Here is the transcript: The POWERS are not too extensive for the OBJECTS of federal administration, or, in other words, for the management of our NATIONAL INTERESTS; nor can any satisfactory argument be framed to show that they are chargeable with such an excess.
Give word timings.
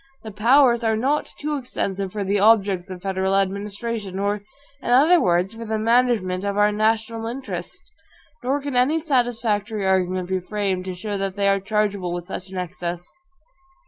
The 0.23 0.31
POWERS 0.31 0.83
are 0.83 0.95
not 0.97 1.29
too 1.37 1.57
extensive 1.57 2.11
for 2.11 2.23
the 2.23 2.37
OBJECTS 2.39 2.89
of 2.89 3.03
federal 3.03 3.35
administration, 3.35 4.17
or, 4.17 4.41
in 4.81 4.89
other 4.89 5.21
words, 5.21 5.53
for 5.53 5.63
the 5.63 5.77
management 5.77 6.43
of 6.43 6.57
our 6.57 6.71
NATIONAL 6.71 7.27
INTERESTS; 7.27 7.91
nor 8.41 8.59
can 8.61 8.75
any 8.75 8.99
satisfactory 8.99 9.85
argument 9.85 10.27
be 10.29 10.39
framed 10.39 10.85
to 10.85 10.95
show 10.95 11.19
that 11.19 11.35
they 11.35 11.47
are 11.47 11.59
chargeable 11.59 12.13
with 12.13 12.25
such 12.25 12.49
an 12.49 12.57
excess. 12.57 13.13